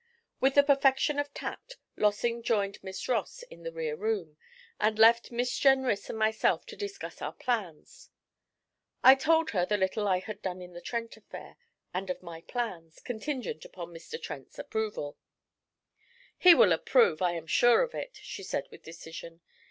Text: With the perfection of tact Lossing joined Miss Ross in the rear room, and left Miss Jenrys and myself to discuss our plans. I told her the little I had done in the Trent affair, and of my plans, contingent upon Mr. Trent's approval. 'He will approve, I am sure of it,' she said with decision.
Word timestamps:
With 0.39 0.55
the 0.55 0.63
perfection 0.63 1.19
of 1.19 1.31
tact 1.31 1.77
Lossing 1.95 2.41
joined 2.41 2.81
Miss 2.83 3.07
Ross 3.07 3.43
in 3.51 3.61
the 3.61 3.71
rear 3.71 3.95
room, 3.95 4.35
and 4.79 4.97
left 4.97 5.29
Miss 5.31 5.55
Jenrys 5.59 6.09
and 6.09 6.17
myself 6.17 6.65
to 6.65 6.75
discuss 6.75 7.21
our 7.21 7.33
plans. 7.33 8.09
I 9.03 9.13
told 9.13 9.51
her 9.51 9.63
the 9.63 9.77
little 9.77 10.07
I 10.07 10.17
had 10.17 10.41
done 10.41 10.59
in 10.59 10.73
the 10.73 10.81
Trent 10.81 11.17
affair, 11.17 11.55
and 11.93 12.09
of 12.09 12.23
my 12.23 12.41
plans, 12.41 12.99
contingent 12.99 13.63
upon 13.63 13.89
Mr. 13.93 14.19
Trent's 14.19 14.57
approval. 14.57 15.19
'He 16.35 16.55
will 16.55 16.71
approve, 16.73 17.21
I 17.21 17.33
am 17.33 17.45
sure 17.45 17.83
of 17.83 17.93
it,' 17.93 18.17
she 18.23 18.41
said 18.41 18.67
with 18.71 18.81
decision. 18.81 19.41